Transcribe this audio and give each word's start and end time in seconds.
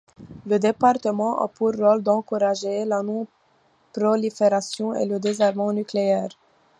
Le 0.47 0.57
Département 0.57 1.37
a 1.43 1.47
pour 1.47 1.73
rôle 1.75 2.01
d'encourager 2.01 2.85
la 2.85 3.03
non-prolifération 3.03 4.95
et 4.95 5.05
le 5.05 5.19
désarmement 5.19 5.71
nucléaire. 5.71 6.29